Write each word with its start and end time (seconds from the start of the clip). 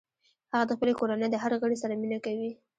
هغه 0.53 0.65
د 0.67 0.71
خپلې 0.77 0.93
کورنۍ 0.99 1.27
د 1.31 1.35
هر 1.43 1.51
غړي 1.61 1.77
سره 1.83 1.93
مینه 2.01 2.19
کوي 2.25 2.51